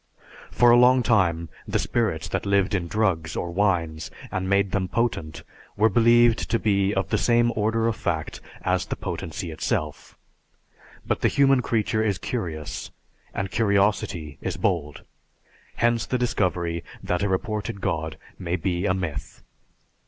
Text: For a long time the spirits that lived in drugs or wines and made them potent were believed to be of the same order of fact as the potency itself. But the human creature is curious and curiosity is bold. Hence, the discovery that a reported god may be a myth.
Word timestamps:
For 0.49 0.71
a 0.71 0.77
long 0.79 1.03
time 1.03 1.47
the 1.67 1.77
spirits 1.77 2.27
that 2.29 2.47
lived 2.47 2.73
in 2.73 2.87
drugs 2.87 3.35
or 3.35 3.51
wines 3.51 4.09
and 4.31 4.49
made 4.49 4.71
them 4.71 4.87
potent 4.87 5.43
were 5.77 5.89
believed 5.89 6.49
to 6.49 6.57
be 6.57 6.91
of 6.91 7.09
the 7.09 7.19
same 7.19 7.51
order 7.55 7.87
of 7.87 7.95
fact 7.95 8.41
as 8.63 8.87
the 8.87 8.95
potency 8.95 9.51
itself. 9.51 10.17
But 11.05 11.21
the 11.21 11.27
human 11.27 11.61
creature 11.61 12.03
is 12.03 12.17
curious 12.17 12.89
and 13.31 13.51
curiosity 13.51 14.39
is 14.41 14.57
bold. 14.57 15.03
Hence, 15.75 16.07
the 16.07 16.17
discovery 16.17 16.83
that 17.03 17.21
a 17.21 17.29
reported 17.29 17.79
god 17.79 18.17
may 18.39 18.55
be 18.55 18.87
a 18.87 18.95
myth. 18.95 19.43